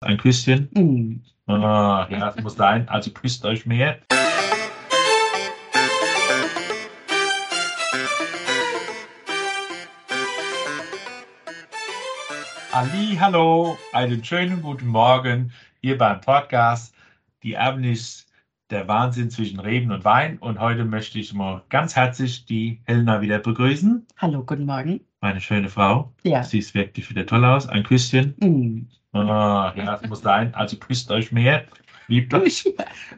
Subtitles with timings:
[0.00, 0.68] Ein Küsschen.
[0.74, 1.50] Mm.
[1.50, 2.86] Ah, ja, das muss sein.
[2.88, 3.98] Also küsst euch mehr.
[12.72, 15.50] Ali, hallo, einen schönen guten Morgen
[15.80, 16.94] hier beim Podcast.
[17.42, 18.26] Die Erbennis,
[18.68, 20.36] der Wahnsinn zwischen Reben und Wein.
[20.38, 24.06] Und heute möchte ich mal ganz herzlich die Helena wieder begrüßen.
[24.18, 25.05] Hallo, guten Morgen.
[25.20, 26.12] Meine schöne Frau.
[26.22, 26.42] Ja.
[26.42, 27.68] Sie sieht wirklich wieder toll aus.
[27.68, 28.34] Ein Küsschen.
[28.40, 29.16] Mm.
[29.16, 30.54] Ah, ja, das muss sein.
[30.54, 31.64] Also küsst euch mehr.
[32.08, 32.64] Liebt euch.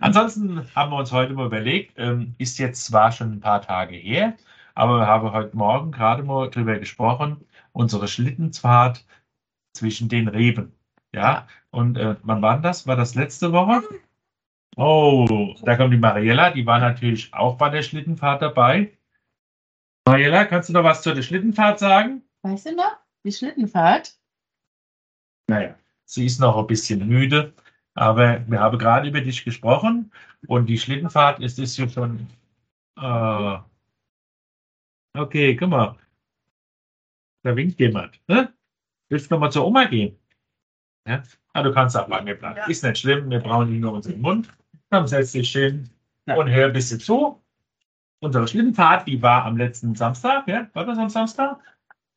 [0.00, 3.96] Ansonsten haben wir uns heute mal überlegt, ähm, ist jetzt zwar schon ein paar Tage
[3.96, 4.34] her,
[4.74, 9.04] aber wir haben heute Morgen gerade mal drüber gesprochen, unsere Schlittenfahrt
[9.74, 10.72] zwischen den Reben.
[11.12, 11.46] Ja, Ja.
[11.70, 12.86] und äh, wann war das?
[12.86, 13.82] War das letzte Woche?
[14.76, 18.92] Oh, da kommt die Mariella, die war natürlich auch bei der Schlittenfahrt dabei.
[20.08, 22.22] Mariella, kannst du noch was zur der Schlittenfahrt sagen?
[22.42, 22.96] Weißt du noch?
[23.24, 24.18] Die Schlittenfahrt?
[25.48, 25.74] Naja,
[26.06, 27.52] sie ist noch ein bisschen müde,
[27.94, 30.10] aber wir haben gerade über dich gesprochen
[30.46, 32.26] und die Schlittenfahrt ist, ist ja schon.
[32.98, 33.58] Äh,
[35.18, 35.98] okay, guck mal.
[37.42, 38.18] Da winkt jemand.
[38.28, 38.52] Ne?
[39.10, 40.18] Willst du noch mal zur Oma gehen?
[41.06, 41.22] Ja?
[41.52, 42.56] Ah, du kannst auch bei mir bleiben.
[42.56, 42.66] Ja.
[42.66, 44.48] Ist nicht schlimm, wir brauchen nur unseren Mund.
[44.88, 45.90] Dann setz dich hin
[46.26, 46.36] Ja.
[46.36, 47.42] und hör ein bisschen zu.
[48.20, 50.48] Unsere Schlittenfahrt, die war am letzten Samstag.
[50.48, 50.68] Ja?
[50.72, 51.58] War das am Samstag?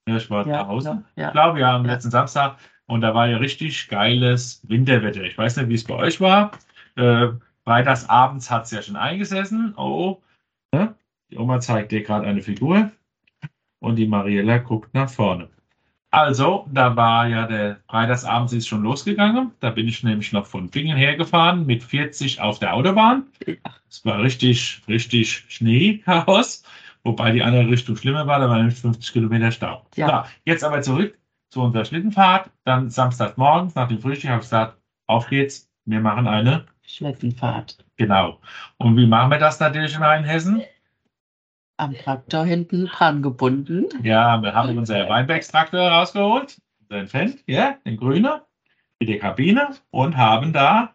[0.07, 1.03] Ja, ich war Ja, zu Hause.
[1.15, 1.27] ja, ja.
[1.27, 1.93] Ich glaube, ja, am Ja.
[1.93, 2.57] letzten Samstag.
[2.87, 5.21] Und da war ja richtig geiles Winterwetter.
[5.23, 6.51] Ich weiß nicht, wie es bei euch war.
[6.95, 7.29] Äh,
[7.63, 9.73] freitags abends hat es ja schon eingesessen.
[9.77, 10.21] Oh,
[10.73, 10.95] ne?
[11.29, 12.91] die Oma zeigt dir gerade eine Figur
[13.79, 15.47] und die Mariella guckt nach vorne.
[16.11, 19.51] Also, da war ja der Freitagsabend ist schon losgegangen.
[19.61, 23.27] Da bin ich nämlich noch von Bingen hergefahren mit 40 auf der Autobahn.
[23.89, 26.63] Es war richtig, richtig Schneechaos.
[27.03, 29.85] Wobei die andere Richtung schlimmer war, da waren nämlich 50 Kilometer Stau.
[29.95, 30.25] Ja.
[30.25, 31.17] So, jetzt aber zurück
[31.49, 32.49] zu unserer Schlittenfahrt.
[32.65, 36.65] Dann Samstagmorgens nach dem Frühstück habe ich gesagt, auf geht's, wir machen eine.
[36.85, 37.85] Schlittenfahrt.
[37.95, 38.39] Genau.
[38.77, 40.61] Und wie machen wir das natürlich in Rheinhessen?
[41.81, 43.87] Am Traktor hinten dran gebunden.
[44.03, 48.39] Ja, wir haben unser Weinbergstraktor rausgeholt, unseren Fendt, ja, den grünen,
[48.99, 50.93] mit der Kabine und haben da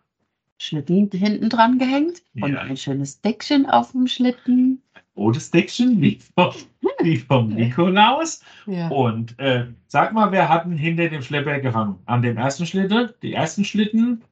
[0.58, 2.60] Schlitten hinten dran gehängt und Ja.
[2.60, 4.80] ein schönes Deckchen auf dem Schlitten.
[5.16, 6.52] rotes Deckchen, wie vom,
[7.00, 8.44] wie vom Nikolaus.
[8.66, 8.86] Ja.
[8.88, 11.98] Und äh, sag mal, wer hat denn hinter dem Schlepper gehangen?
[12.06, 13.10] An dem ersten Schlitten?
[13.22, 14.22] Die ersten Schlitten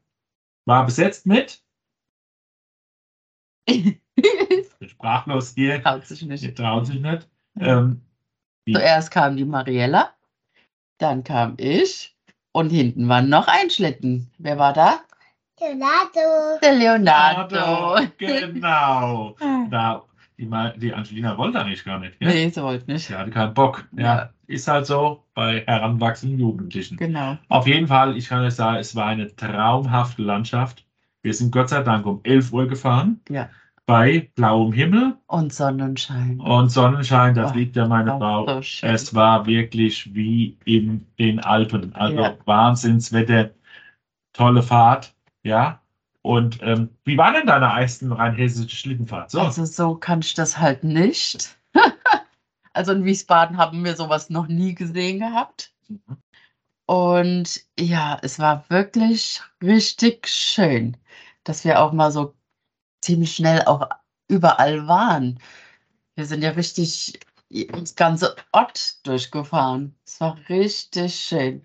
[0.66, 1.64] war besetzt mit,
[4.16, 6.56] ich bin sprachlos hier, Traut sich ihr nicht.
[6.56, 7.28] traut sich nicht.
[7.60, 8.00] Ähm,
[8.70, 10.10] Zuerst kam die Mariella,
[10.98, 12.16] dann kam ich
[12.52, 14.30] und hinten war noch ein Schlitten.
[14.38, 15.00] Wer war da?
[15.60, 16.58] Leonardo.
[16.62, 18.00] Der Leonardo.
[18.18, 19.36] genau.
[19.70, 20.02] Da,
[20.36, 22.20] die, die Angelina wollte eigentlich gar nicht.
[22.20, 22.28] Ja?
[22.28, 23.06] Nee, sie wollte nicht.
[23.06, 23.86] Sie hatte keinen Bock.
[23.96, 24.02] Ja.
[24.02, 24.30] Ja.
[24.46, 26.96] Ist halt so bei heranwachsenden Jugendlichen.
[26.96, 27.38] Genau.
[27.48, 30.84] Auf jeden Fall, ich kann euch sagen, es war eine traumhafte Landschaft.
[31.22, 33.20] Wir sind Gott sei Dank um 11 Uhr gefahren.
[33.30, 33.48] Ja.
[33.86, 36.40] Bei blauem Himmel Und Sonnenschein.
[36.40, 38.62] und Sonnenschein, da Oh, fliegt ja meine Frau.
[38.62, 38.86] so.
[38.86, 41.94] Es war wirklich wie in den Alpen.
[41.94, 42.36] Also Ja.
[42.46, 43.50] Wahnsinnswetter,
[44.32, 45.82] tolle Fahrt, ja.
[46.22, 49.30] Und ähm, wie war denn deine ersten rheinhessische Schlittenfahrt?
[49.30, 51.54] So, Also so kann ich das halt nicht.
[52.72, 55.74] also in Wiesbaden haben wir sowas noch nie gesehen gehabt.
[56.86, 60.96] Und ja, es war wirklich richtig schön,
[61.44, 62.34] dass wir auch mal so
[63.04, 63.88] ziemlich schnell auch
[64.28, 65.38] überall waren.
[66.16, 67.20] Wir sind ja richtig
[67.50, 69.94] das ganze Ort durchgefahren.
[70.04, 71.62] Es war richtig schön.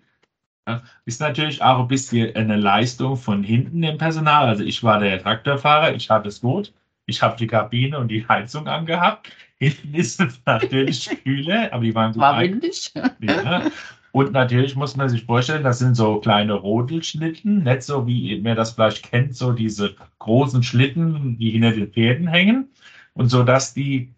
[1.05, 4.47] ist natürlich auch ein bisschen eine Leistung von hinten im Personal.
[4.47, 6.73] Also ich war der Traktorfahrer, ich hatte es gut.
[7.05, 9.31] Ich habe die Kabine und die Heizung angehabt.
[9.59, 12.93] Hinten ist es natürlich kühler, aber die waren gut War windig.
[12.93, 13.69] Ja.
[14.11, 18.55] Und natürlich muss man sich vorstellen, das sind so kleine Rodelschlitten, nicht so wie man
[18.55, 22.69] das vielleicht kennt, so diese großen Schlitten, die hinter den Pferden hängen.
[23.13, 24.13] Und so dass die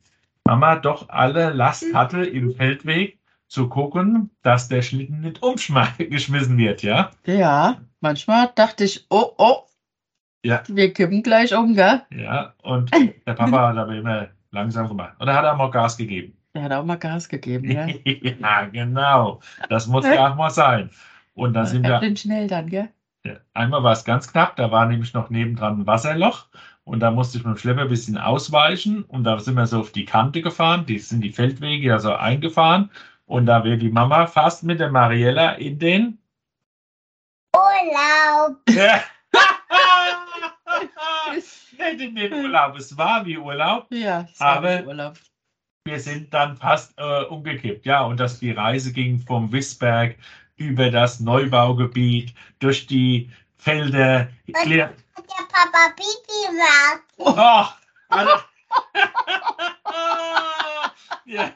[0.46, 6.84] Mama doch alle Last hatte im Feldweg zu gucken, dass der Schlitten nicht umgeschmissen wird,
[6.84, 7.12] ja?
[7.26, 9.64] Ja, manchmal dachte ich, oh, oh,
[10.46, 10.64] Ja.
[10.68, 12.02] wir kippen gleich um, gell?
[12.12, 15.14] Ja, und der Papa hat aber immer langsam gemacht.
[15.20, 16.38] Und er hat auch mal Gas gegeben.
[16.54, 17.88] Der hat auch mal Gas gegeben, ja.
[18.06, 19.40] ja, genau.
[19.70, 20.90] Das muss ja auch mal sein.
[21.34, 22.90] Und dann sind wir schnell dann, gell?
[23.24, 26.48] Ja, Einmal war es ganz knapp, da war nämlich noch nebendran ein Wasserloch
[26.84, 29.80] und da musste ich mit dem Schlepper ein bisschen ausweichen und da sind wir so
[29.80, 32.90] auf die Kante gefahren, die sind die Feldwege ja so eingefahren
[33.28, 36.18] und da wäre die Mama fast mit der Mariella in den...
[37.56, 38.58] Urlaub.
[38.70, 39.02] Ja.
[41.34, 43.88] Nicht in den Urlaub, es war wie Urlaub.
[43.92, 45.14] Ja, es Aber- war Urlaub.
[45.86, 50.16] Wir sind dann fast äh, umgekippt, ja, und dass die Reise ging vom Wissberg
[50.56, 54.28] über das Neubaugebiet, durch die Felder.
[54.54, 54.94] Hat der
[55.52, 57.02] Papa Pipi gemacht?
[57.18, 57.66] Oh,
[58.10, 58.32] also,
[61.26, 61.52] ja,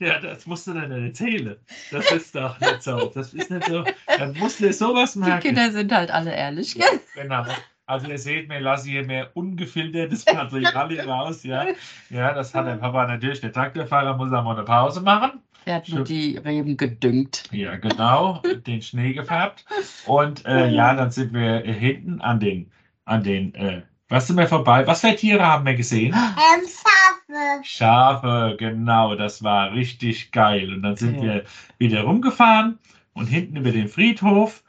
[0.00, 1.56] ja, das musst du dann erzählen.
[1.92, 3.12] Das ist doch nicht so.
[3.14, 3.84] Das ist nicht so.
[4.06, 5.40] Dann musst du sowas Die merken.
[5.40, 7.00] Kinder sind halt alle ehrlich, gell?
[7.14, 7.44] Genau.
[7.86, 11.42] Also ihr seht, wir lassen hier mehr ungefiltertes Material raus.
[11.42, 11.66] Ja,
[12.10, 13.40] ja das hat der Papa natürlich.
[13.40, 15.40] Der Traktorfahrer muss auch mal eine Pause machen.
[15.64, 17.44] Er hat nur die Reben gedüngt.
[17.52, 19.64] Ja, genau, den Schnee gefärbt.
[20.06, 22.70] Und äh, ja, dann sind wir hinten an den,
[23.04, 24.86] an den, äh, was sind wir vorbei?
[24.86, 26.14] Was für Tiere haben wir gesehen?
[26.14, 27.64] Ähm, Schafe.
[27.64, 30.72] Schafe, genau, das war richtig geil.
[30.72, 31.22] Und dann sind Ja.
[31.22, 31.44] wir
[31.78, 32.78] wieder rumgefahren
[33.12, 34.64] und hinten über den Friedhof,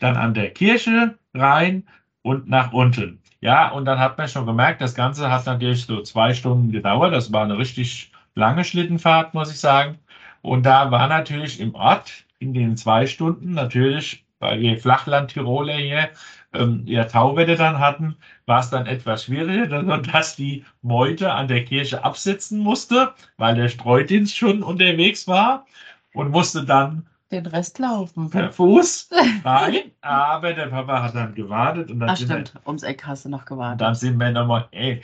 [0.00, 1.86] dann an der Kirche rein
[2.22, 3.20] und nach unten.
[3.40, 7.14] Ja, und dann hat man schon gemerkt, das Ganze hat natürlich so zwei Stunden gedauert.
[7.14, 9.98] Das war eine richtig lange Schlittenfahrt, muss ich sagen.
[10.42, 16.10] Und da war natürlich im Ort in den zwei Stunden natürlich, weil wir Flachland-Tiroler hier
[16.54, 18.16] ähm, ja Tauwetter dann hatten,
[18.46, 19.82] war es dann etwas schwieriger,
[20.12, 25.66] dass die Meute an der Kirche absitzen musste, weil der Streudienst schon unterwegs war
[26.14, 28.30] und musste dann Den Rest laufen.
[28.30, 29.10] per Fuß
[29.44, 29.74] rein.
[30.00, 33.24] Aber der Papa hat dann gewartet und dann, Ach sind, wir, stimmt, ums Eck hast
[33.26, 33.80] du noch gewartet.
[33.82, 35.02] dann sind wir nochmal, ey,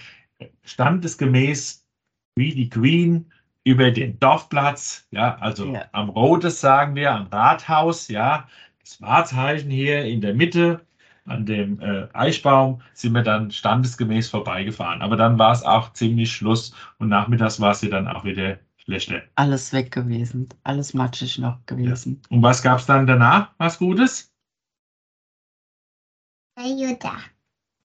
[0.63, 1.87] standesgemäß
[2.37, 3.31] wie die Queen
[3.65, 5.85] über den Dorfplatz, ja, also Ja.
[5.93, 8.47] am Rotes sagen wir, am Rathaus, ja,
[8.81, 10.81] das Wahrzeichen hier in der Mitte,
[11.27, 15.01] an dem äh, Eichbaum, sind wir dann standesgemäß vorbeigefahren.
[15.01, 18.59] Aber dann war es auch ziemlich Schluss und nachmittags war es ja dann auch wieder
[18.85, 19.23] schlechter.
[19.35, 20.49] Alles weg gewesen.
[20.63, 22.23] Alles matschig noch gewesen.
[22.31, 23.53] Und was gab es dann danach?
[23.59, 24.33] Was Gutes?
[26.59, 27.19] Jutta.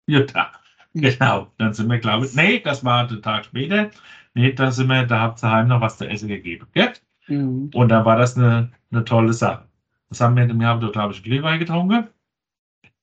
[0.07, 0.51] Jutta.
[0.93, 1.51] Genau.
[1.57, 3.91] Dann sind wir, glaube ich, nee, das war der Tag später.
[4.33, 6.67] Nee, da sind wir, da habt ihr heim noch was zu essen gegeben.
[6.73, 6.93] Gell?
[7.27, 7.71] Mhm.
[7.73, 9.67] Und dann war das eine, eine tolle Sache.
[10.09, 12.07] Das haben wir, wir haben dort, glaube ich, Glühwein getrunken.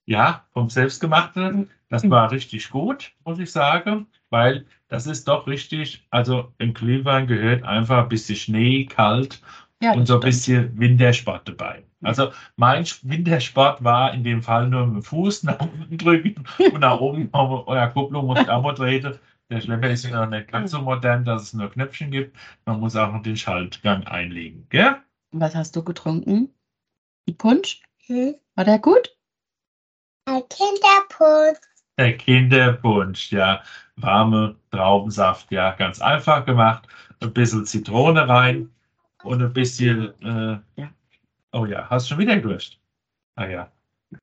[0.05, 1.71] Ja, vom Selbstgemachten.
[1.89, 7.27] Das war richtig gut, muss ich sagen, weil das ist doch richtig, also im Glühwein
[7.27, 9.41] gehört einfach ein bisschen Schnee, kalt
[9.83, 10.25] Ja, und so ein stimmt.
[10.25, 11.85] bisschen Wintersport dabei.
[12.03, 16.81] Also mein Wintersport war in dem Fall nur mit dem Fuß nach unten drücken und
[16.81, 19.19] nach oben euer Kupplung muss ich auch mal treten.
[19.49, 22.37] Der Schlepper ist ja noch nicht ganz so modern, dass es nur Knöpfchen gibt.
[22.65, 24.67] Man muss auch noch den Schaltgang einlegen.
[24.71, 24.97] Gell?
[25.33, 26.53] Was hast du getrunken?
[27.29, 27.83] Ein Punsch?
[28.07, 28.35] Hm?
[28.57, 29.17] War der gut?
[30.27, 31.59] Ein Kinderpunsch.
[31.99, 33.63] Der Kinderpunsch, ja.
[33.97, 35.73] Warme Traubensaft, ja.
[35.73, 36.87] Ganz einfach gemacht.
[37.21, 38.71] Ein bisschen Zitrone rein
[39.25, 40.13] und ein bisschen.
[40.23, 40.91] Äh, Ja.
[41.53, 42.79] Oh ja, hast schon wieder Durst?
[43.37, 43.73] Ah ja.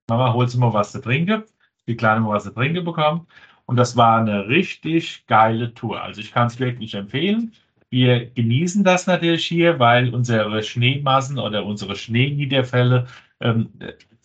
[0.10, 1.44] Mama, holst du mal was zu trinken?
[1.88, 3.28] Die Kleine mal was zu trinken bekommen.
[3.68, 6.02] Und das war eine richtig geile Tour.
[6.02, 7.54] Also ich kann es wirklich empfehlen.
[7.92, 13.08] Wir genießen das natürlich hier, weil unsere Schneemassen oder unsere Schneeniederfälle
[13.42, 13.70] ähm,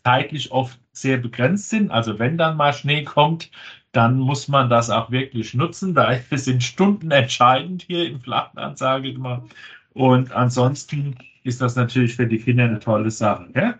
[0.08, 1.90] zeitlich oft sehr begrenzt sind.
[1.90, 3.50] Also wenn dann mal Schnee kommt,
[3.92, 5.94] dann muss man das auch wirklich nutzen.
[5.94, 9.44] Da sind Stunden entscheidend hier im Flachland, sage ich mal.
[9.92, 13.50] Und ansonsten ist das natürlich für die Kinder eine tolle Sache.
[13.52, 13.78] Gell?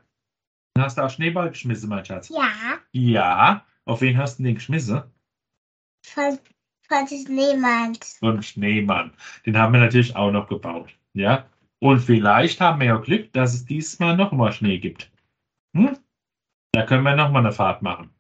[0.79, 2.29] Hast du auch Schneeball geschmissen, mein Schatz?
[2.29, 3.65] Ja, Ja.
[3.87, 5.03] Auf wen hast du den geschmissen?
[6.03, 6.39] von,
[6.89, 7.07] von.
[8.21, 9.13] So einen Schneemann.
[9.47, 10.91] Den haben wir natürlich auch noch gebaut.
[11.15, 11.47] Ja.
[11.81, 15.11] Und vielleicht haben wir ja Glück, dass es diesmal noch mal Schnee gibt.
[15.75, 15.97] Hm?
[16.73, 18.11] Da können wir noch mal eine Fahrt machen.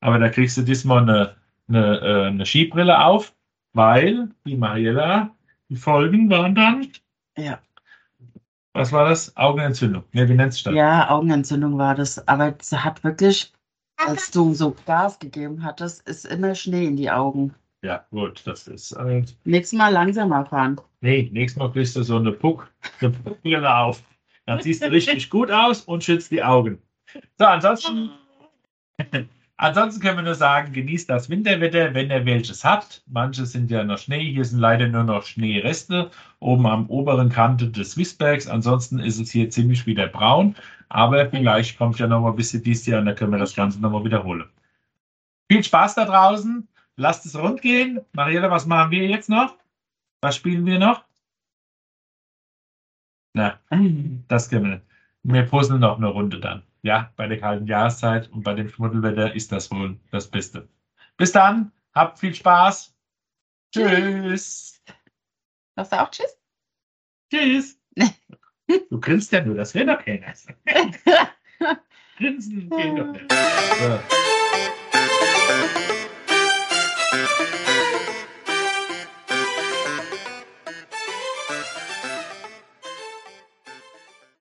[0.00, 1.36] Aber da kriegst du diesmal eine,
[1.68, 3.34] eine, äh, eine Skibrille auf,
[3.72, 5.30] weil die Mariella,
[5.68, 6.88] die Folgen waren dann,
[7.36, 7.58] Ja.
[8.72, 9.36] was war das?
[9.36, 10.04] Augenentzündung.
[10.12, 10.74] Ne, wie nennt es das?
[10.74, 12.26] Ja, Augenentzündung war das.
[12.28, 13.52] Aber es hat wirklich,
[13.96, 17.54] als du so Gas gegeben hattest, ist immer Schnee in die Augen.
[17.82, 19.36] Ja, gut, das ist halt.
[19.44, 20.80] Nächstes Mal langsamer fahren.
[21.02, 22.70] Nee, nächstes Mal kriegst du so eine Puck,
[23.00, 24.02] eine Puckbrille auf.
[24.46, 26.78] Dann siehst du richtig gut aus und schützt die Augen.
[27.38, 28.10] So, ansonsten,
[29.56, 33.02] ansonsten können wir nur sagen, genießt das Winterwetter, wenn ihr welches habt.
[33.06, 37.68] Manche sind ja noch Schnee, hier sind leider nur noch Schneereste oben am oberen Kante
[37.68, 38.46] des Wissbergs.
[38.48, 40.56] Ansonsten ist es hier ziemlich wieder braun,
[40.88, 43.54] aber vielleicht kommt ja noch mal ein bisschen dies Jahr und dann können wir das
[43.54, 44.48] Ganze noch mal wiederholen.
[45.50, 46.66] Viel Spaß da draußen,
[46.96, 48.00] lasst es rund gehen.
[48.12, 49.56] Mariella, was machen wir jetzt noch?
[50.20, 51.04] Was spielen wir noch?
[53.34, 53.58] Na,
[54.28, 54.80] das können wir.
[55.24, 56.62] Wir puzzeln noch eine Runde dann.
[56.84, 60.68] Ja, bei der kalten Jahreszeit und bei dem Schmuddelwetter ist das wohl das Beste.
[61.16, 62.94] Bis dann, habt viel Spaß.
[63.72, 64.82] Tschüss.
[65.76, 66.38] Sagst du auch Tschüss?
[67.32, 67.80] Tschüss.
[68.88, 70.32] Du grinst ja nur, das will doch keiner.
[72.16, 73.30] Grinsen geht doch nicht.
[73.30, 74.00] So.